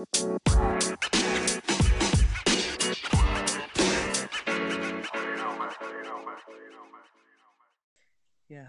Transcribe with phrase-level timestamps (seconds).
[0.00, 0.08] Ya,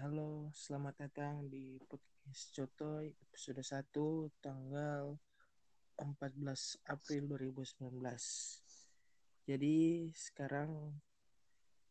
[0.04, 5.16] halo, selamat datang di podcast Cotoy episode 1 tanggal
[5.96, 7.96] 14 April 2019.
[9.48, 11.00] Jadi, sekarang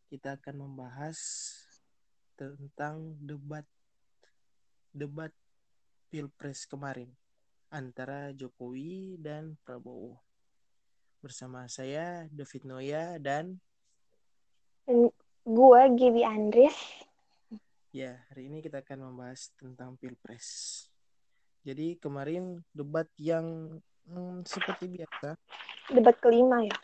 [0.06, 1.18] kita akan membahas
[2.38, 3.66] tentang debat
[4.94, 5.34] debat
[6.14, 7.10] Pilpres kemarin
[7.72, 10.20] antara Jokowi dan Prabowo.
[11.24, 13.58] Bersama saya David Noya dan
[15.48, 16.76] gue Gibi Andris.
[17.96, 20.86] Ya, hari ini kita akan membahas tentang Pilpres.
[21.64, 25.40] Jadi kemarin debat yang hmm, seperti biasa,
[25.92, 26.78] Debat kelima ya.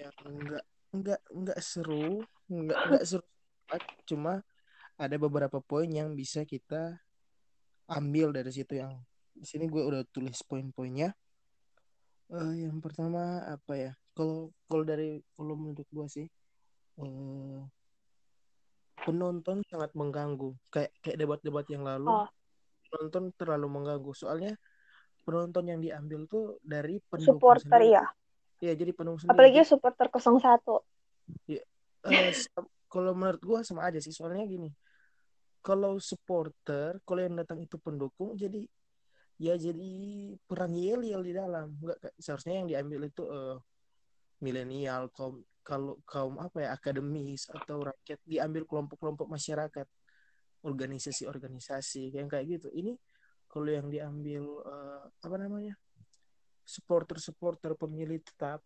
[0.00, 3.26] yang enggak enggak enggak seru, enggak enggak seru
[4.08, 4.42] cuma
[4.98, 6.98] ada beberapa poin yang bisa kita
[7.86, 8.98] ambil dari situ yang
[9.40, 11.16] di sini gue udah tulis poin-poinnya.
[12.30, 13.92] Eh, yang pertama apa ya?
[14.12, 16.26] Kalau kalau dari kalau menurut gue sih
[17.00, 17.60] eh,
[19.00, 22.26] penonton sangat mengganggu kayak kayak debat-debat yang lalu Oh,
[22.92, 24.52] penonton terlalu mengganggu soalnya
[25.24, 28.04] penonton yang diambil tuh dari pendukung supporter sendiri ya.
[28.60, 30.84] ya jadi pendukung sendiri Apalagi supporter 01.
[31.48, 34.68] eh, sa- kalau menurut gua sama aja sih soalnya gini
[35.64, 38.64] kalau supporter kalau yang datang itu pendukung jadi
[39.40, 39.90] ya jadi
[40.44, 41.72] perang yel-yel di dalam.
[41.80, 43.56] Nggak kayak- seharusnya yang diambil itu eh,
[44.44, 49.88] milenial kaum kalau kaum apa ya akademis atau rakyat diambil kelompok-kelompok masyarakat
[50.60, 52.68] organisasi-organisasi yang kayak gitu.
[52.68, 52.92] Ini
[53.48, 55.74] kalau yang diambil eh, apa namanya
[56.68, 58.60] supporter-supporter pemilih tetap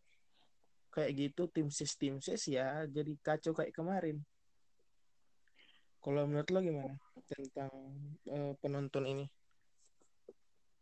[0.91, 4.19] kayak gitu tim ses tim ses ya jadi kacau kayak kemarin.
[6.03, 6.95] Kalau menurut lo gimana
[7.31, 7.71] tentang
[8.27, 9.27] eh, penonton ini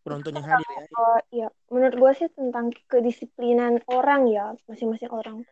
[0.02, 5.46] penonton yang hadir ya Oh, ya, menurut gue sih tentang kedisiplinan orang ya, masing-masing orang.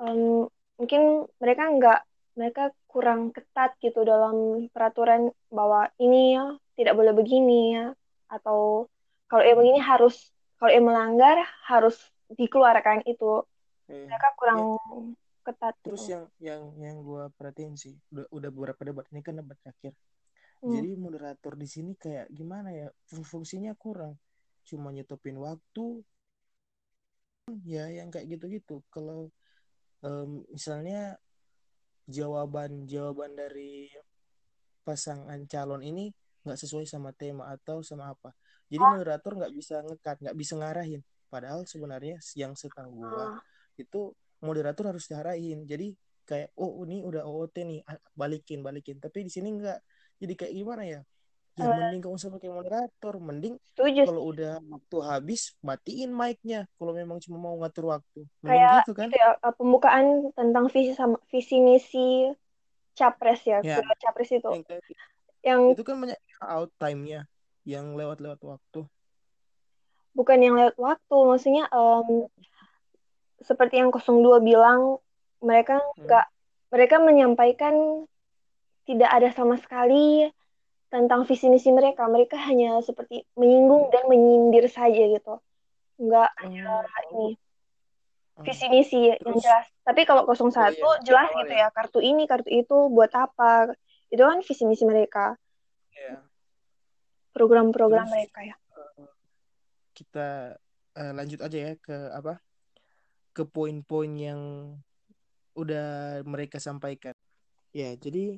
[0.00, 0.48] Em,
[0.80, 2.00] mungkin mereka nggak,
[2.34, 7.86] mereka kurang ketat gitu dalam peraturan bahwa ini ya tidak boleh begini ya,
[8.32, 8.88] atau
[9.28, 11.36] kalau yang begini harus, kalau yang melanggar
[11.68, 11.96] harus
[12.32, 13.44] dikeluarkan itu.
[13.92, 14.96] Eh, Mereka kurang ya,
[15.42, 16.12] ketat terus gitu.
[16.14, 19.92] yang yang yang gue perhatiin sih udah, udah beberapa debat ini kan debat terakhir
[20.62, 20.70] Hmm.
[20.78, 24.14] jadi moderator di sini kayak gimana ya fung- fungsinya kurang.
[24.62, 25.86] Cuma nyetopin waktu.
[27.66, 28.86] Ya yang kayak gitu-gitu.
[28.94, 29.28] Kalau
[30.06, 31.18] em, misalnya
[32.06, 33.90] jawaban jawaban dari
[34.82, 36.10] pasangan calon ini
[36.42, 38.34] nggak sesuai sama tema atau sama apa.
[38.66, 41.02] Jadi moderator nggak bisa ngekat nggak bisa ngarahin.
[41.30, 43.42] Padahal sebenarnya yang setahu gua Ah,
[43.78, 45.94] itu moderator harus diarahin jadi
[46.26, 48.98] kayak oh ini udah OOT nih ah, balikin balikin.
[48.98, 49.78] Tapi di sini nggak
[50.22, 51.00] jadi kayak gimana ya?
[51.52, 53.14] Ya eh, mending gak usah pakai moderator.
[53.20, 56.64] Mending setuju kalau udah waktu habis matiin mic-nya.
[56.78, 58.24] Kalau memang cuma mau ngatur waktu.
[58.40, 59.08] Mending Kayak gitu kan?
[59.12, 62.32] ya, eh, pembukaan tentang visi sama visi misi
[62.96, 63.82] capres ya, ya.
[64.00, 64.48] capres itu.
[64.48, 64.82] yang kayak
[65.42, 67.20] Yang itu kan banyak out time-nya
[67.66, 68.80] yang lewat-lewat waktu.
[70.12, 72.28] Bukan yang lewat waktu, maksudnya em,
[73.42, 75.02] seperti yang 02 bilang,
[75.42, 76.06] mereka Hmm.
[76.06, 76.26] nggak,
[76.70, 78.06] mereka menyampaikan
[78.88, 80.26] tidak ada sama sekali
[80.92, 82.08] tentang visi misi mereka.
[82.08, 85.38] Mereka hanya seperti menyinggung dan menyindir saja gitu.
[86.02, 87.28] Nggak ada oh, ini
[88.36, 88.44] oh.
[88.44, 89.66] visi misi yang jelas.
[89.82, 93.10] Tapi kalau oh 01 iya jelas awal gitu ya ya, kartu ini, kartu itu buat
[93.14, 93.74] apa.
[94.12, 95.32] Itu kan visi misi mereka,
[95.96, 96.20] ya
[97.32, 98.56] program-program terus mereka ya.
[98.76, 99.08] eh,
[99.96, 100.28] kita
[100.96, 102.38] eh, lanjut aja ya ke apa
[103.32, 104.40] ke poin-poin yang
[105.56, 107.16] udah mereka sampaikan
[107.72, 108.36] ya jadi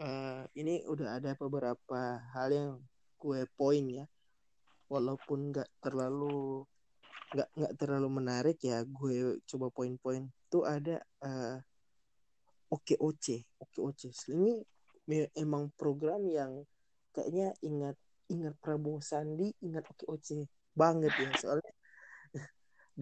[0.00, 2.00] eh, ini udah ada beberapa
[2.32, 2.72] hal yang
[3.20, 4.06] gue poin ya.
[4.90, 6.64] Walaupun nggak terlalu
[7.30, 10.26] nggak nggak terlalu menarik ya gue coba poin-poin.
[10.50, 11.56] Tuh ada eh,
[12.72, 13.26] OKOC
[13.60, 14.00] OKOC
[14.30, 14.62] ini
[15.34, 16.62] emang program yang
[17.10, 17.98] kayaknya ingat
[18.30, 21.30] ingat Prabowo Sandi ingat OKOC banget ya.
[21.38, 21.72] Soalnya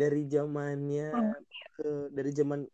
[0.00, 1.08] dari zamannya
[1.78, 2.66] ke dari zaman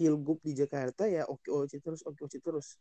[0.00, 2.80] pilgub di Jakarta ya OKOC terus OKOC terus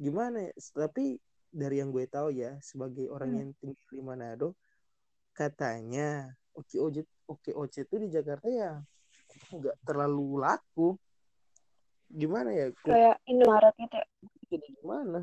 [0.00, 1.20] gimana ya tapi
[1.50, 3.38] dari yang gue tahu ya sebagai orang Hmm.
[3.38, 4.48] yang tinggal di Manado
[5.30, 8.80] katanya OKOC OKOC itu di Jakarta ya
[9.52, 10.96] nggak terlalu laku
[12.08, 14.06] gimana ya Kayak Indomaret gitu ya.
[14.48, 15.20] jadi gimana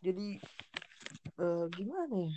[0.00, 0.28] jadi
[1.36, 2.32] eh, gimana ya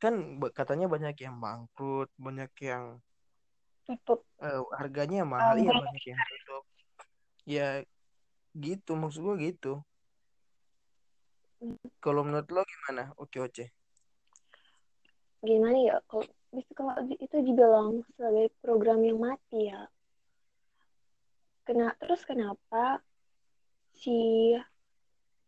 [0.00, 0.14] kan
[0.52, 3.00] katanya banyak yang bangkrut banyak yang
[3.84, 4.24] Tutup.
[4.40, 6.20] eh, harganya mahal iya Um, banyak yang
[7.44, 7.84] ya
[8.56, 9.80] gitu maksud gua gitu.
[12.04, 13.64] Kalau menurut lo gimana oke oke
[15.44, 16.24] gimana ya kalau
[16.56, 19.92] bisa kalau itu dibilang sebagai program yang mati ya.
[21.68, 23.00] Kena terus kenapa
[23.92, 24.52] si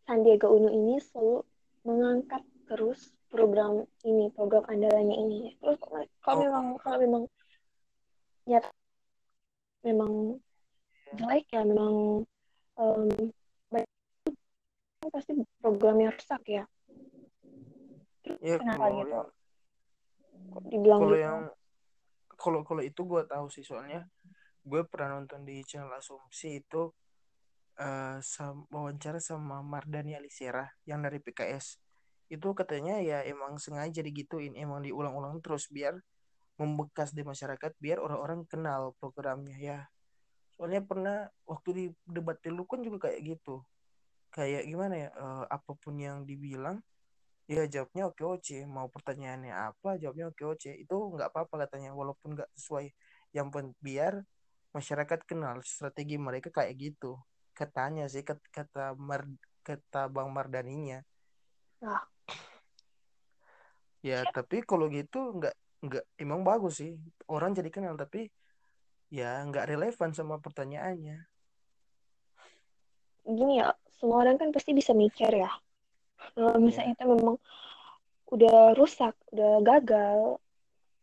[0.04, 1.44] Sandiaga Uno ini selalu
[1.88, 5.40] mengangkat terus program ini program andalannya ini?
[5.60, 6.40] Terus kalau Oh.
[6.44, 7.22] memang kalau memang
[8.46, 8.70] nyata
[9.82, 10.40] memang
[11.14, 12.26] jelek ya memang
[15.06, 15.32] kan pasti
[15.62, 16.64] programnya rusak ya.
[18.42, 19.14] Ya kenapa kalau gitu?
[19.14, 19.26] yang
[20.50, 21.22] Kok dibilang kalau gitu?
[21.22, 21.38] yang
[22.36, 24.02] kalau kalau itu gue tahu sih soalnya
[24.66, 26.90] gue pernah nonton di channel Asumsi itu
[27.76, 31.78] eh sam- wawancara sama Mardani Alisera yang dari PKS
[32.32, 35.94] itu katanya ya emang sengaja digituin emang diulang-ulang terus biar
[36.58, 39.78] membekas di masyarakat biar orang-orang kenal programnya ya
[40.56, 43.60] soalnya pernah waktu di debat pilu kan juga kayak gitu.
[44.32, 46.80] Kayak gimana ya eh, apa pun yang dibilang
[47.46, 48.64] ya jawabnya oke oce.
[48.64, 50.72] Mau pertanyaannya apa jawabnya oke oce.
[50.72, 52.90] Itu nggak apa-apa katanya walaupun nggak sesuai.
[53.36, 54.14] Yang pen biar
[54.72, 57.20] masyarakat kenal strategi mereka kayak gitu.
[57.52, 59.28] Katanya sih kat- kata Mar
[59.60, 61.04] kata Bang Mardaninya.
[61.84, 62.02] Nah
[64.04, 65.54] ya tapi kalau gitu nggak
[65.84, 66.96] nggak emang bagus sih.
[67.28, 68.32] Orang jadi kenal tapi
[69.10, 71.22] ya nggak relevan sama pertanyaannya.
[73.26, 75.50] Gini ya semua orang kan pasti bisa mikir ya.
[76.34, 77.36] Kalau ya misalnya itu memang
[78.26, 80.42] udah rusak udah gagal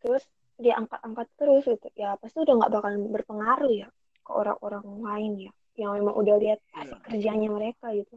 [0.04, 0.24] terus
[0.60, 3.88] dia angkat-angkat terus gitu ya pasti udah nggak bakal berpengaruh ya
[4.20, 8.16] ke orang-orang lain ya yang memang udah lihat hasil ya kerjanya mereka gitu.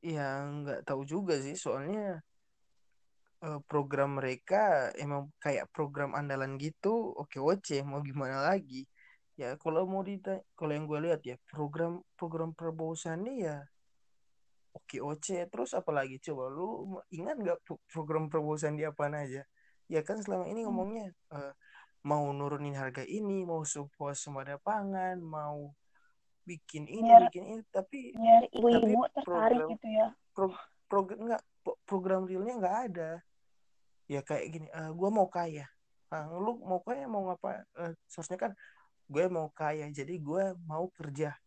[0.00, 2.24] Ya nggak tahu juga sih soalnya
[3.40, 7.12] eh, program mereka emang kayak program andalan gitu.
[7.16, 8.84] Oke oce mau gimana lagi?
[9.40, 13.64] Ya kalau mau ditanya kalau yang gue lihat ya program program Prabowo Sandi ya
[14.76, 15.48] oke oce.
[15.48, 19.48] Terus apalagi coba lu ingat nggak pro- program Prabowo Sandi apaan aja?
[19.88, 20.70] Ya kan selama ini Hmm.
[20.70, 21.52] ngomongnya eh,
[22.04, 25.72] mau nurunin harga ini mau swasembada pangan mau
[26.44, 27.62] bikin ini biar bikin ini.
[27.72, 30.06] Tapi biar tapi ibu-ibu tertarik program gitu ya.
[30.36, 30.46] pro,
[30.84, 33.10] program nggak pro- program realnya nggak ada
[34.10, 35.70] ya kayak gini eh gue mau kaya.
[36.10, 38.52] Ah, lu mau kaya mau ngapa Eh, seharusnya kan
[39.06, 41.38] gue mau kaya jadi gue mau kerja.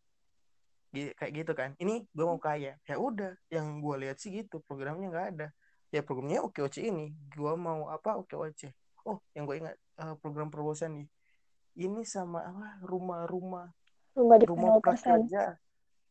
[0.95, 1.69] Gi- kayak gitu kan.
[1.75, 2.79] Ini gue mau kaya.
[2.87, 5.47] Ya udah yang gue lihat sih gitu programnya nggak ada.
[5.91, 7.11] Ya programnya oke oce ini.
[7.35, 8.71] Gue mau apa oke oce
[9.03, 11.07] oh yang gue ingat eh, program perbosan nih.
[11.83, 13.67] Ini sama apa rumah-rumah.
[14.13, 15.57] Rumah di rumah 0% prakerja.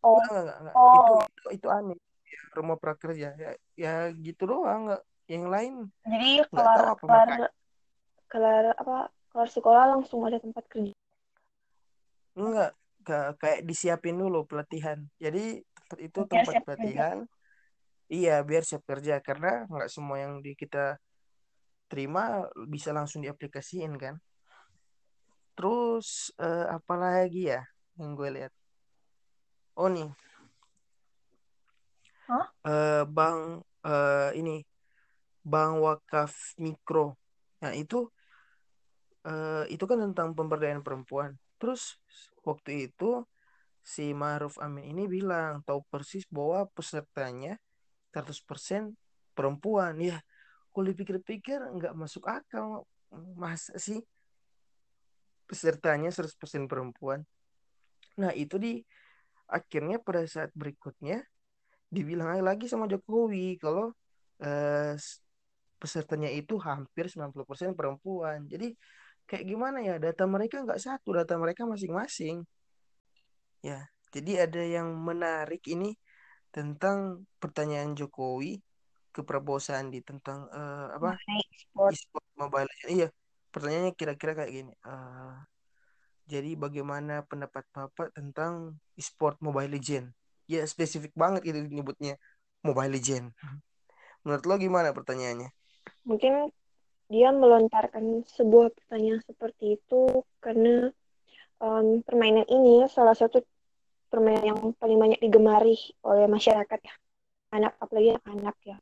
[0.02, 0.19] Oh.
[0.19, 0.75] Enggak enggak enggak.
[0.75, 1.22] Itu oh.
[1.25, 1.98] Itu itu aneh.
[2.26, 3.28] Ya, rumah prakerja.
[3.38, 7.28] Ya ya gitu doang nggak yang lain jadi kelar apa kelar
[8.26, 8.96] kelar apa
[9.30, 10.92] kelar sekolah langsung ada tempat kerja
[12.32, 12.72] Enggak,
[13.04, 14.96] Ka- kayak disiapin dulu pelatihan.
[15.20, 17.16] Jadi tempat itu biar tempat siap kerja pelatihan,
[18.08, 20.96] iya biar siap kerja karena nggak semua yang di kita
[21.90, 24.16] terima bisa langsung diaplikasiin kan.
[25.58, 27.60] Terus eh, apa lagi ya
[28.00, 28.52] yang gue lihat?
[29.76, 30.08] Oh nih,
[32.30, 32.46] Hah?
[32.64, 34.62] eh, Bang eh, ini
[35.42, 37.18] Bang Wakaf Mikro.
[37.62, 38.08] Nah itu
[39.26, 41.34] eh, itu kan tentang pemberdayaan perempuan.
[41.58, 41.98] Terus
[42.42, 43.22] waktu itu
[43.82, 47.58] si Ma'ruf Amin ini bilang tahu persis bahwa pesertanya
[48.14, 48.94] 100%
[49.34, 50.22] perempuan ya
[50.70, 52.86] kalau dipikir-pikir nggak masuk akal
[53.34, 53.98] masa sih
[55.50, 57.26] pesertanya 100% perempuan
[58.14, 58.78] nah itu di
[59.50, 61.26] akhirnya pada saat berikutnya
[61.90, 63.93] dibilang lagi sama Jokowi kalau
[64.40, 64.94] eh,
[65.82, 68.70] pesertanya itu hampir 90% perempuan jadi
[69.27, 72.46] kayak gimana ya data mereka nggak satu data mereka masing-masing
[73.67, 75.98] ya jadi ada yang menarik ini
[76.55, 78.62] tentang pertanyaan Jokowi
[79.12, 81.17] ke Prabowo Sandi tentang eh, apa
[81.93, 82.93] e-sport Mobile Legends.
[82.93, 83.08] Iya,
[83.53, 84.72] pertanyaannya kira-kira kayak gini.
[84.72, 85.36] Eh,
[86.29, 90.12] jadi bagaimana pendapat Bapak tentang e-sport Mobile Legend?
[90.48, 92.20] Ya spesifik banget itu nyebutnya
[92.60, 93.32] Mobile Legend.
[94.24, 95.48] Menurut lo gimana pertanyaannya?
[96.02, 96.50] Mungkin
[97.06, 100.88] dia melontarkan sebuah pertanyaan seperti itu karena
[101.60, 103.44] em, permainan ini salah satu
[104.08, 106.94] permainan yang paling banyak digemari oleh masyarakat ya
[107.52, 108.76] anak apalagi anak ya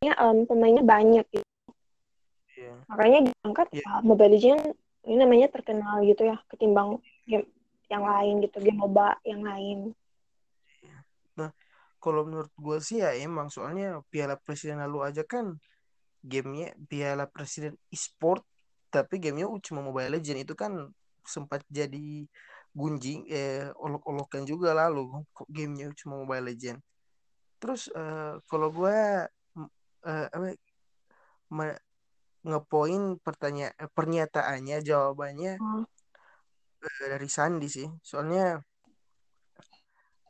[0.00, 1.46] ya em, pemainnya banyak gitu
[2.56, 2.72] Iya.
[2.90, 3.80] makanya diangkat Iya.
[3.80, 4.66] ya, Mobile Legends
[5.06, 7.46] ini namanya terkenal gitu ya ketimbang game
[7.88, 9.78] yang lain gitu game MOBA yang lain
[12.02, 15.54] kalau menurut gue sih ya emang soalnya Piala Presiden lalu aja kan
[16.24, 18.42] gamenya Piala Presiden e-sport
[18.90, 20.72] tapi gamenya cuma Mobile Legend itu kan
[21.22, 22.24] sempat jadi
[22.74, 26.78] gunjing eh olok-olokan juga lalu kok gamenya cuma Mobile Legend
[27.60, 28.98] terus eh, kalau gue
[30.08, 30.48] eh, apa,
[31.52, 31.80] me-
[32.40, 35.84] ngepoin pertanyaan pernyataannya jawabannya Oh,
[36.80, 37.84] eh, dari Sandi sih.
[38.00, 38.56] Soalnya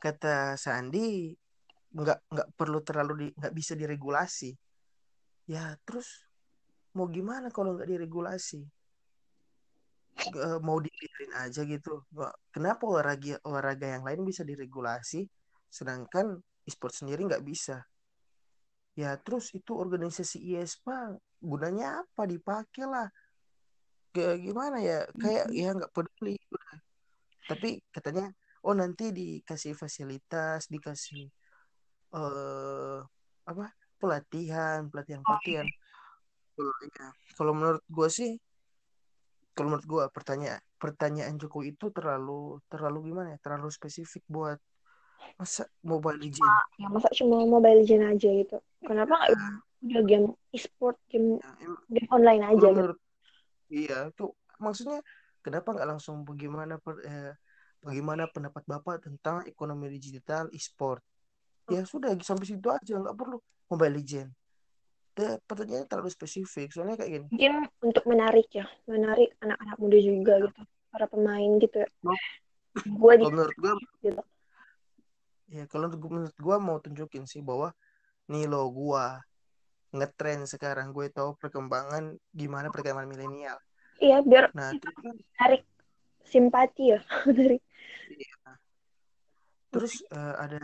[0.01, 1.31] kata Sandi
[1.91, 4.51] nggak nggak perlu terlalu di nggak bisa diregulasi.
[5.51, 6.07] Ya terus
[6.95, 8.63] mau gimana kalau nggak diregulasi?
[10.31, 12.03] Nggak- mau dibiarin aja gitu.
[12.55, 15.27] Kenapa olahraga olahraga yang lain bisa diregulasi
[15.71, 17.83] sedangkan e-sport sendiri nggak bisa?
[18.95, 22.27] Ya terus itu organisasi IESPA gunanya apa?
[22.27, 23.07] Dipakai lah.
[24.15, 25.07] Gimana ya?
[25.15, 26.35] Kayak ya nggak peduli.
[27.47, 28.31] Tapi katanya
[28.67, 31.27] oh nanti dikasih fasilitas dikasih
[32.11, 32.99] eh
[33.47, 33.65] apa
[33.97, 35.67] pelatihan pelatihan oh pelatihan.
[36.55, 37.07] kalau ya,
[37.39, 38.31] kalau menurut gue sih
[39.55, 44.57] kalau menurut gue pertanyaan pertanyaan Jokowi itu terlalu terlalu gimana ya terlalu spesifik buat
[45.37, 46.49] masa Mobile Legend.
[46.81, 48.57] ya masa cuma Mobile Legends aja gitu.
[48.81, 49.31] Kenapa nggak
[49.81, 52.73] udah game e-sport, game Ya, em- game online aja gitu.
[52.73, 52.99] menurut
[53.69, 54.99] iya tuh maksudnya
[55.45, 57.33] kenapa nggak langsung bagaimana per- eh,
[57.81, 61.01] bagaimana pendapat Bapak tentang ekonomi digital e-sport
[61.71, 63.37] ya sudah sampai situ aja nggak perlu
[63.67, 64.31] Mobile Legend
[65.11, 70.33] Ya, pertanyaannya terlalu spesifik soalnya kayak gini Mungkin untuk menarik ya, menarik anak-anak muda juga
[70.41, 71.77] gitu, para pemain gitu.
[71.83, 71.87] ya.
[71.93, 72.15] Kalau
[72.97, 74.23] Gue di menurut gue gitu.
[75.51, 77.75] ya kalau menurut gua- menurut gue mau tunjukin sih bahwa
[78.31, 79.05] nih lo gue
[79.91, 83.59] ngetren sekarang gue tahu perkembangan gimana perkembangan milenial
[84.01, 85.61] Iya, biar nah kan menarik
[86.25, 86.99] simpati ya,
[87.29, 87.61] menarik.
[88.09, 88.57] iya.
[89.69, 90.63] terus eh, ada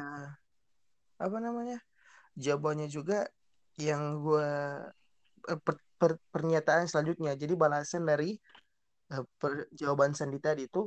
[1.18, 1.78] apa namanya
[2.38, 3.26] jawabannya juga
[3.78, 4.50] yang gue
[5.50, 7.34] eh, per- per- pernyataan selanjutnya.
[7.38, 8.38] Jadi balasan dari
[9.14, 10.86] eh, per- jawaban Sandi tadi itu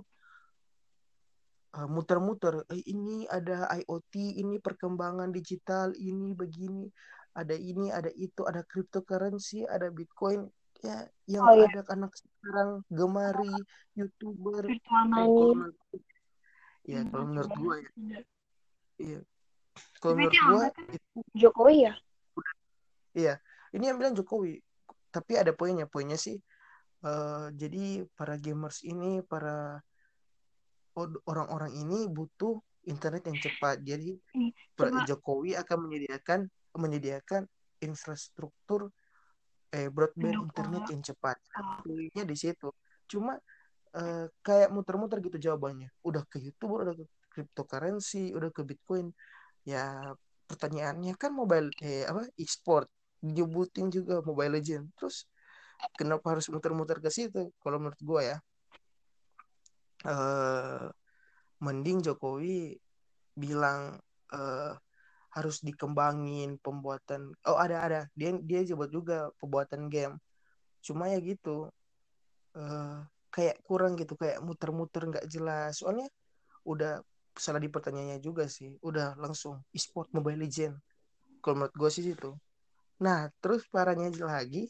[1.78, 2.62] eh, muter-muter.
[2.70, 6.86] Eh, ini ada IoT ini perkembangan digital ini begini
[7.30, 10.50] ada ini ada itu ada cryptocurrency ada Bitcoin.
[10.80, 13.52] Ya yang Oh iya, ada anak sekarang gemari
[13.94, 14.64] youtuber
[15.04, 15.36] money.
[15.36, 15.68] kalau
[16.88, 17.90] ya Hmm, kalau menurut benar, gue ya.
[19.00, 19.20] Iya
[20.00, 20.64] kalau menurut gue
[20.96, 21.94] itu Jokowi ya.
[23.12, 23.34] iya
[23.76, 24.58] ini yang bilang Jokowi.
[25.10, 26.40] Tapi ada poinnya poinnya sih
[27.04, 29.78] eh, jadi para gamers ini para
[31.28, 33.76] orang-orang ini butuh internet yang cepat.
[33.84, 34.16] Jadi
[34.74, 35.04] per- coba.
[35.04, 36.40] Jokowi akan menyediakan
[36.76, 37.42] menyediakan
[37.84, 38.88] infrastruktur
[39.70, 41.36] eh broadband internet uh, yang cepat.
[41.54, 42.72] Uh, poinnya di situ.
[43.06, 43.38] Cuma
[43.94, 45.90] eh, kayak muter-muter gitu jawabannya.
[46.02, 49.14] Udah ke YouTube udah ke cryptocurrency udah ke Bitcoin
[49.70, 49.84] ya
[50.50, 52.88] pertanyaannya kan mobile eh apa e-sport
[53.22, 55.28] nyebutin juga Mobile Legend terus
[55.96, 57.52] kenapa harus muter-muter ke situ?
[57.62, 58.36] Kalau menurut gua ya.
[60.08, 60.84] Eh
[61.60, 62.80] mending Jokowi
[63.36, 64.00] bilang
[64.32, 64.72] eh,
[65.36, 70.16] harus dikembangin pembuatan oh ada ada dia dia coba juga pembuatan game.
[70.86, 71.68] Cuma ya gitu
[72.56, 72.98] eh,
[73.34, 75.78] kayak kurang gitu kayak muter-muter nggak jelas.
[75.80, 76.08] Soalnya
[76.64, 77.04] udah
[77.36, 78.74] salah di pertanyaannya juga sih.
[78.82, 80.74] Udah langsung e-sport Mobile Legend
[81.40, 82.32] kalau menurut gue sih itu
[83.00, 84.68] nah terus parahnya lagi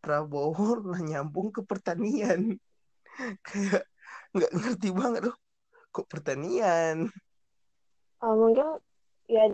[0.00, 2.56] Prabowo nyambung ke pertanian.
[3.46, 3.88] Kayak
[4.36, 5.36] nggak ngerti banget loh
[5.94, 7.08] kok pertanian?
[8.20, 8.80] Uh, mungkin
[9.30, 9.48] ya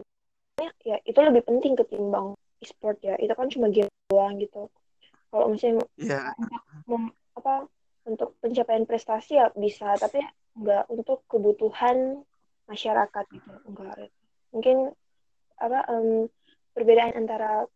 [0.82, 3.14] ya itu lebih penting ketimbang e-sport ya.
[3.22, 4.66] Itu kan cuma game doang gitu.
[5.30, 6.34] Kalau misalnya ya.
[6.34, 7.70] untuk mem- apa
[8.10, 10.18] untuk pencapaian prestasi ya bisa, tapi
[10.58, 12.26] nggak untuk kebutuhan
[12.66, 13.50] masyarakat gitu.
[13.70, 14.10] Enggak.
[14.50, 14.90] Mungkin
[15.62, 16.26] apa em,
[16.74, 17.70] perbedaan antara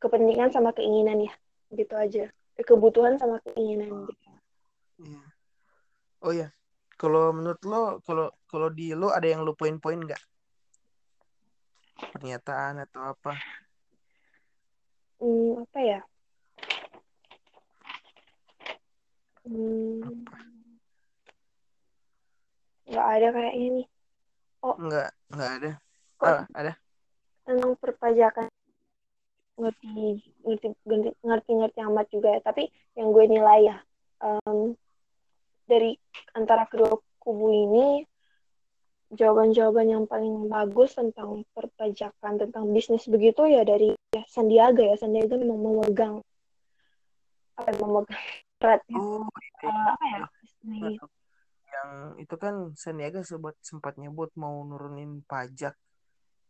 [0.00, 1.32] kepentingan sama keinginan ya.
[1.68, 2.24] Gitu aja.
[2.56, 4.30] Kebutuhan sama keinginan gitu.
[5.04, 5.22] iya.
[6.22, 6.48] oh ya
[6.94, 10.22] kalau menurut lo kalau kalau di lo ada yang lo poin-poin nggak
[12.14, 13.34] pernyataan atau apa
[15.24, 16.00] Hmm, apa ya?
[19.44, 20.54] Hmm, apa
[22.84, 23.86] nggak ada kayaknya nih.
[24.64, 25.70] Oh, nggak nggak ada.
[26.20, 26.72] Kok ah ada.
[27.44, 28.46] tentang perpajakan.
[29.54, 30.66] Ngerti ngerti
[31.22, 32.40] ngerti ngerti amat juga ya.
[32.40, 33.76] Tapi yang gue nilai ya
[34.24, 34.72] em,
[35.64, 35.96] dari
[36.36, 38.04] antara kedua kubu ini
[39.14, 44.96] jawaban-jawaban yang paling bagus tentang perpajakan tentang bisnis begitu ya dari ya, Sandiaga ya.
[44.96, 46.14] Sandiaga memang memegang
[47.54, 48.22] apa ya, memegang
[48.64, 48.96] erat ya.
[48.96, 49.28] oh
[49.64, 50.20] Eh, apa ya?
[50.68, 51.00] iya.
[51.74, 51.90] yang
[52.20, 55.72] itu kan Sandiaga sempat sempat nyebut mau nurunin pajak.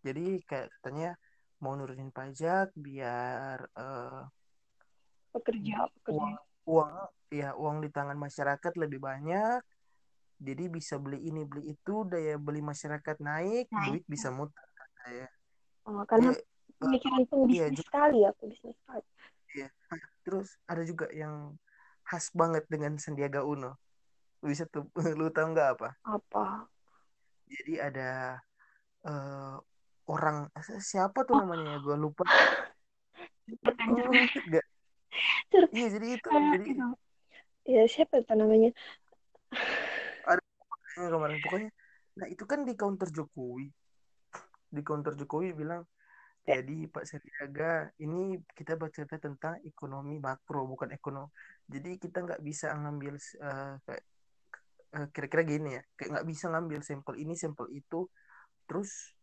[0.02, 1.14] Jadi kayak katanya
[1.62, 4.22] mau nurunin pajak biar eh,
[5.34, 6.14] pekerja pekerja.
[6.14, 6.32] uang
[6.64, 6.92] uang
[7.34, 9.62] ya uang di tangan masyarakat lebih banyak.
[10.42, 15.28] Jadi bisa beli ini beli itu daya beli masyarakat naik nah duit bisa muter katanya.
[15.86, 16.42] Oh, karena ya
[16.80, 19.06] pemikiran iya pembisnis juga sekali ya pembisnis sekali.
[19.54, 19.68] Iya.
[20.26, 21.54] Terus ada juga yang
[22.04, 23.76] khas banget dengan Sandiaga Uno.
[24.44, 25.88] Lu bisa tuh, lu tahu nggak apa?
[26.04, 26.68] Apa?
[27.48, 28.40] Jadi ada
[29.04, 29.54] eh,
[30.08, 30.48] orang
[30.80, 31.78] siapa tuh Oh, namanya ya?
[31.80, 32.24] Gue lupa.
[34.48, 34.66] gak?
[35.52, 35.72] Cerpen.
[35.76, 36.28] Iya, jadi itu.
[36.28, 36.70] Jadi.
[37.64, 38.70] Ya, siapa itu namanya?
[40.24, 40.42] ada
[40.94, 41.70] kemarin pokoknya.
[42.20, 43.66] Nah itu kan di counter Jokowi.
[44.70, 45.82] Di counter Jokowi bilang
[46.44, 51.32] Jadi Pak Sandiaga, ini kita bercerita tentang ekonomi makro, bukan ekonomi.
[51.64, 53.74] Jadi kita nggak bisa ngambil eh,
[54.92, 58.04] eh, kira-kira gini ya, kayak nggak bisa ngambil sampel ini, sampel itu,
[58.68, 59.16] terus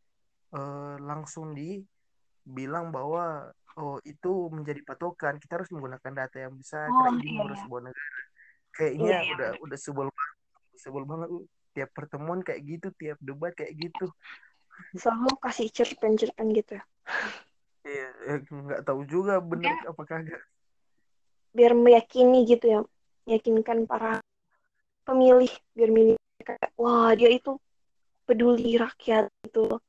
[0.58, 5.38] eh, langsung dibilang bahwa oh itu menjadi patokan.
[5.38, 7.58] Kita harus menggunakan data yang besar Oh, karena ini iya, iya.
[7.62, 8.22] sebuah negara.
[8.72, 10.38] Kayaknya Iya, iya, udah udah sebel banget,
[10.82, 11.30] sebel banget.
[11.30, 11.46] uh.
[11.72, 14.12] Tiap pertemuan kayak gitu, tiap debat kayak gitu.
[14.98, 16.84] Selalu kasih cerpen-cerpen gitu ya.
[17.82, 20.42] Iya, eh, nggak tahu juga bener Mungkin apa kagak.
[21.52, 22.80] biar meyakini gitu ya.
[23.26, 24.22] Meyakinkan para
[25.06, 25.52] pemilih.
[25.74, 27.58] Biar milih kayak, wah dia itu
[28.26, 29.82] peduli rakyat gitu.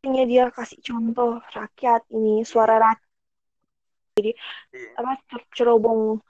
[0.00, 3.08] Akhirnya dia kasih contoh rakyat ini, suara rakyat.
[4.20, 4.90] iya.
[5.00, 6.20] Apa, cer- cerobong.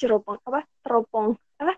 [0.00, 0.38] Cerobong.
[0.46, 0.60] Apa?
[0.82, 1.36] Teropong.
[1.60, 1.74] Apa?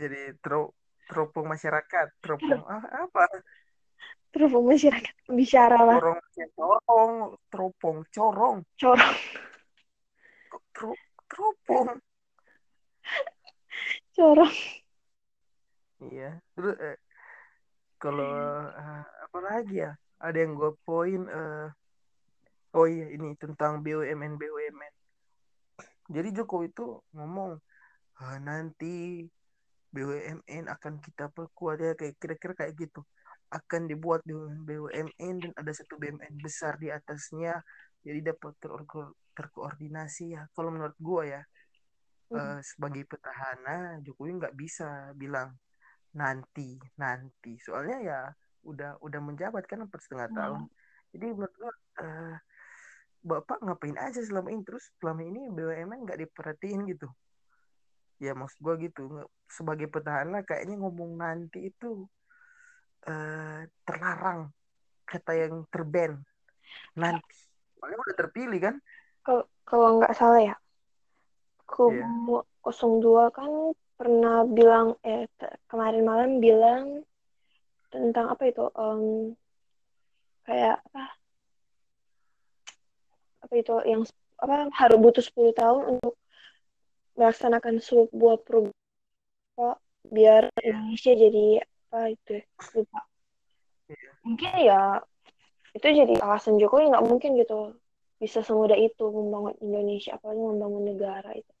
[0.00, 0.72] jadi tro
[1.04, 3.24] teropong masyarakat teropong ah, apa
[4.30, 5.14] Teropong masyarakat.
[5.26, 5.98] Bicara lah.
[5.98, 6.22] corong
[6.54, 7.14] corong
[7.50, 9.16] teropong corong Corong.
[11.30, 11.88] Teropong
[14.10, 14.54] Corong.
[16.10, 16.96] iya terus eh,
[18.00, 18.32] kalau
[18.72, 19.92] eh, apa lagi ya
[20.24, 21.68] ada yang gue poin eh,
[22.72, 24.92] oh iya ini tentang BUMN BUMN
[26.10, 27.60] jadi Jokowi itu ngomong
[28.18, 29.28] "Ah, nanti
[29.92, 33.04] BUMN akan kita perkuat ya kayak kira-kira kayak gitu
[33.50, 37.58] akan dibuat BUMN BUMN dan ada satu BUMN besar di atasnya.
[38.00, 40.42] Jadi dapat teror- terkoordinasi ya.
[40.54, 41.42] Kalau menurut gua ya
[42.30, 42.38] Hmm.
[42.38, 45.50] eh, sebagai petahana Jokowi nggak bisa bilang
[46.14, 47.58] nanti nanti.
[47.58, 48.20] Soalnya ya
[48.62, 50.62] udah udah menjabat kan empat setengah tahun.
[50.62, 50.70] Nah,
[51.10, 51.72] jadi menurut gua
[52.06, 52.36] eh,
[53.26, 54.62] bapak ngapain aja selama ini?
[54.62, 57.10] Terus selama ini BUMN nggak diperhatiin gitu.
[58.22, 59.26] Ya maksud gua gitu.
[59.50, 62.06] Sebagai petahana kayaknya ngomong nanti itu
[63.06, 64.50] eh, terlarang
[65.06, 66.20] kata yang terban
[66.94, 67.36] nanti.
[67.78, 68.74] Soalnya udah terpilih kan?
[69.24, 70.56] Kalau kalau nggak salah ya,
[71.66, 73.50] kubu 02 kan
[73.96, 75.28] pernah bilang eh
[75.68, 77.04] kemarin malam bilang
[77.92, 79.34] tentang apa itu em,
[80.46, 81.04] kayak apa?
[83.44, 84.02] Apa itu yang
[84.40, 86.14] apa harus butuh 10 tahun untuk
[87.18, 88.76] melaksanakan sebuah program
[89.58, 89.76] kok,
[90.08, 90.72] biar Iya.
[90.72, 91.46] Indonesia jadi
[91.90, 92.44] apa itu ya,
[92.78, 93.00] lupa.
[93.90, 94.10] Iya.
[94.22, 94.82] mungkin ya
[95.74, 97.74] itu jadi alasan Jokowi nggak mungkin gitu
[98.22, 101.52] bisa semudah itu membangun Indonesia apalagi membangun negara itu.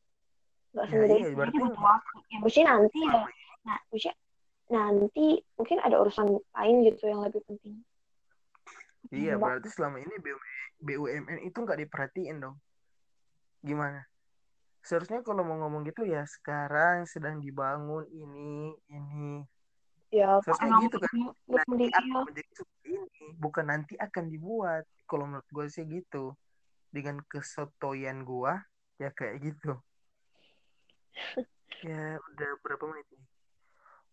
[0.70, 1.34] Nggak Ya semudah iya itu.
[1.34, 4.10] berarti butuh waktu ya mesti nanti ya ini nah mesti
[4.70, 5.26] nanti
[5.58, 7.82] mungkin ada urusan lain gitu yang lebih penting.
[9.10, 10.14] Iya Mbak, berarti selama ini
[10.78, 12.54] BUMN itu nggak diperhatiin dong.
[13.66, 14.06] Gimana?
[14.86, 19.42] Seharusnya kalau mau ngomong gitu ya sekarang sedang dibangun ini ini
[20.10, 23.24] ya seharusnya gitu kan nanti akan menjadi seperti ini.
[23.38, 24.84] Bukan nanti akan dibuat.
[25.06, 26.34] Kalau menurut gue sih gitu.
[26.90, 28.66] Dengan kesotoyan gua
[28.98, 29.78] ya kayak gitu.
[31.80, 33.24] Ya udah berapa menit nih?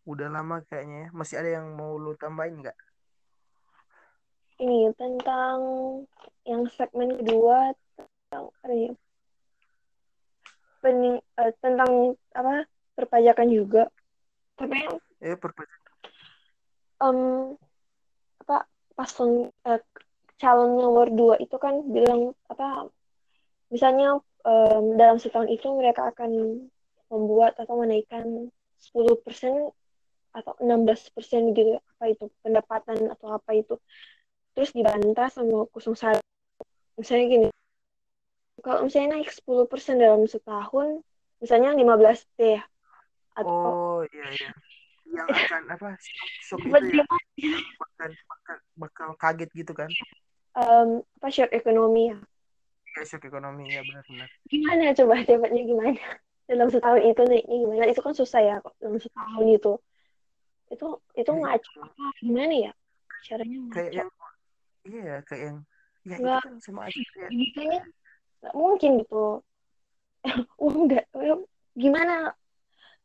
[0.07, 1.09] Udah lama kayaknya ya.
[1.11, 2.77] Masih ada yang mau lu tambahin nggak?
[4.63, 5.59] Ini tentang
[6.47, 8.95] yang segmen kedua tentang ya,
[10.79, 12.63] pening, eh, tentang apa?
[12.95, 13.83] Perpajakan juga.
[14.55, 14.87] Tapi
[15.27, 15.76] eh perpajakan
[17.01, 17.19] em,
[18.45, 18.65] apa
[18.97, 19.81] paslon eh,
[20.37, 22.89] calon nomor dua itu kan bilang apa
[23.73, 26.63] misalnya em, dalam setahun itu mereka akan
[27.07, 29.73] membuat atau menaikkan 10%
[30.35, 33.75] atau 16% gitu apa itu pendapatan atau apa itu.
[34.53, 36.21] Terus dibantah sama 01
[36.97, 37.49] misalnya gini
[38.65, 41.05] kalau misalnya naik 10% dalam setahun
[41.37, 42.57] misalnya 15 T
[43.37, 44.49] atau oh iya iya
[45.17, 45.89] yang akan apa
[46.45, 47.01] shock dapat itu
[47.49, 47.57] ya.
[47.81, 49.89] Bakal bakal bakal kaget gitu kan.
[50.53, 52.17] Em, apa shock ekonomi ya?
[52.97, 56.01] Ya shock ekonomi ya benar-benar gimana coba dapatnya gimana?
[56.47, 57.83] Dalam setahun itu naiknya gimana?
[57.91, 59.73] Itu kan susah ya dalam setahun itu.
[60.71, 62.71] Itu itu ya ngaco itu apa gimana ya?
[63.27, 64.09] Caranya kayak ngaco yang
[64.87, 65.57] iya kayak yang
[66.07, 66.41] ya itu nggak.
[66.47, 67.83] kan sama aja kayak
[68.39, 69.25] nggak mungkin gitu.
[70.63, 71.05] Uang nggak
[71.77, 72.33] gimana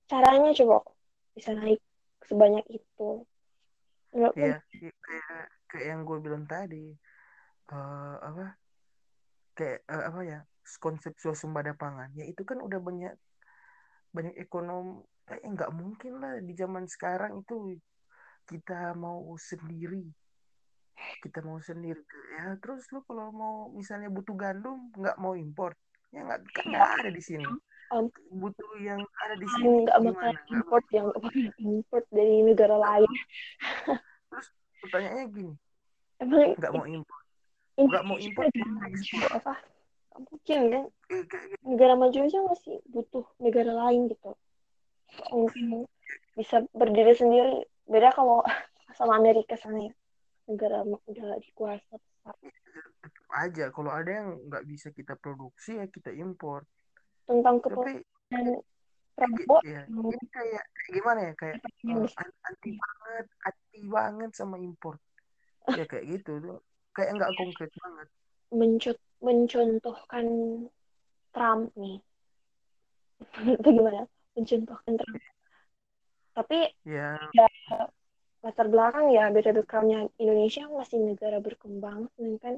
[0.06, 0.84] caranya coba
[1.32, 1.80] bisa naik
[2.28, 3.10] sebanyak itu.
[4.12, 6.92] Ya kayak kayak yang gue bilang tadi
[7.72, 8.60] eh apa
[9.56, 10.38] kayak uh, apa ya
[10.78, 12.12] konsep swasembada pangan.
[12.12, 13.14] Ya itu kan udah banyak
[14.12, 17.80] banyak ekonom kayak nggak mungkin lah di zaman sekarang itu
[18.44, 20.04] kita mau sendiri.
[21.24, 22.04] Kita mau sendiri
[22.36, 22.60] ya.
[22.60, 25.78] Terus lu kalau mau misalnya butuh gandum nggak mau import.
[26.12, 27.48] Ya nggak kan nggak ada di sini
[27.92, 31.08] um, butuh yang ada di sini nggak bakal import yang
[31.62, 33.10] import dari negara lain.
[34.32, 34.46] Terus
[34.80, 35.54] pertanyaannya gini.
[36.18, 37.24] Emang nggak mau import.
[37.72, 38.52] nggak mau import
[39.32, 39.54] apa?
[40.12, 40.84] Mungkin kan?
[41.64, 44.32] Negara maju aja masih butuh negara lain gitu.
[45.32, 45.84] Mungkin
[46.36, 47.68] bisa berdiri sendiri.
[47.84, 48.40] Beda kalau
[48.98, 49.92] sama Amerika sana ya.
[50.48, 52.36] Negara udah dikuasa besar
[53.32, 53.72] aja.
[53.72, 56.68] Kalau ada yang nggak bisa kita produksi ya kita impor
[57.26, 58.62] tentang kepemimpinan
[59.12, 59.60] Prabowo.
[59.62, 61.32] Ya, ini kayak gimana ya?
[61.36, 62.08] Kayak uh,
[62.48, 64.96] anti banget anti banget sama impor.
[65.68, 66.40] Ya kayak gitu.
[66.40, 66.58] Tuh
[66.96, 68.08] kayak nggak konkret banget.
[68.52, 70.26] Mencut mencontohkan
[71.36, 72.00] Trump nih.
[73.64, 75.20] Bagaimana mencontohkan Trump.
[76.32, 76.58] Tapi
[76.88, 77.48] ya, ya
[78.42, 82.08] latar belakang ya beda backgroundnya Indonesia masih negara berkembang.
[82.16, 82.56] Sedangkan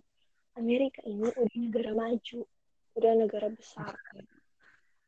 [0.55, 2.47] Amerika ini udah negara maju
[2.95, 3.91] udah negara besar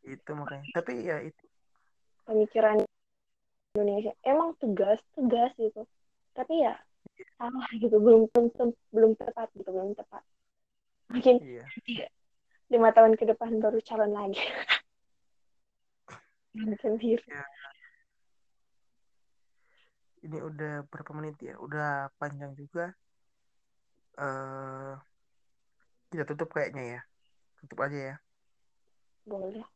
[0.06, 0.64] itu makanya.
[0.70, 1.44] Tapi ya itu.
[2.26, 2.78] Pemikiran
[3.74, 4.14] Indonesia.
[4.22, 5.82] Emang tegas tegas gitu.
[6.32, 6.78] Tapi ya
[7.36, 7.98] salah gitu.
[7.98, 10.22] Belum belum belum tepat gitu belum tepat.
[11.10, 11.66] Mungkin iya.
[12.70, 14.42] lima tahun ke depan baru calon lagi.
[16.56, 16.96] Mungkin
[17.28, 17.44] ya.
[20.24, 21.54] ini udah berapa menit ya?
[21.60, 22.96] Udah panjang juga.
[24.16, 24.96] Uh,
[26.08, 27.00] kita tutup kayaknya ya.
[27.60, 28.16] Tutup aja ya.
[29.28, 29.75] Boleh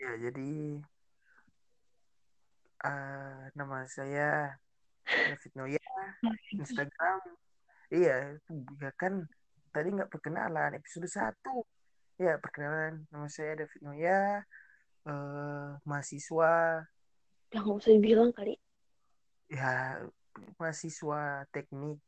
[0.00, 0.80] Ya, jadi
[2.88, 4.56] uh, nama saya
[5.04, 5.84] David Noya,
[6.56, 7.20] Instagram.
[7.92, 8.40] Iya,
[8.80, 9.28] ya kan
[9.68, 11.68] tadi nggak perkenalan episode satu.
[12.16, 14.40] Ya, perkenalan nama saya David Noya,
[15.04, 16.80] uh, mahasiswa.
[17.52, 18.56] Yang nggak usah dibilang kali.
[19.52, 20.00] Ya,
[20.56, 22.00] mahasiswa teknik.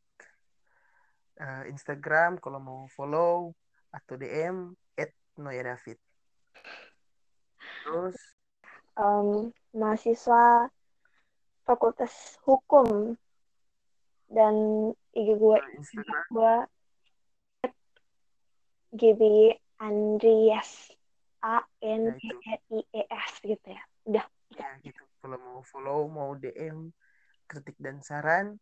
[1.37, 3.53] Uh, Instagram kalau mau follow
[3.93, 6.01] atau DM at Noya David
[7.83, 8.17] terus?
[8.95, 10.71] Um, mahasiswa
[11.67, 13.19] fakultas hukum
[14.31, 14.55] dan
[15.13, 16.23] IG gue Instagram.
[16.31, 16.55] gue
[18.93, 19.21] GB
[19.83, 20.93] Andreas.
[21.43, 23.83] A N D R I E S gitu ya.
[24.07, 24.23] Udah.
[24.55, 25.03] Ya gitu.
[25.19, 26.87] Kalau mau follow mau DM
[27.51, 28.55] kritik dan saran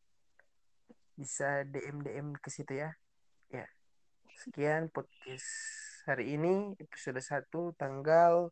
[1.14, 2.90] bisa DM DM ke situ ya.
[3.54, 3.70] Ya.
[4.34, 5.46] Sekian podcast
[6.10, 8.50] hari ini episode 1 tanggal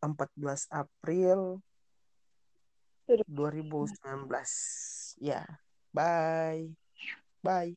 [0.00, 1.60] 14 April
[3.28, 5.16] 2019.
[5.20, 5.44] Ya,
[5.92, 6.72] bye.
[7.42, 7.76] Bye.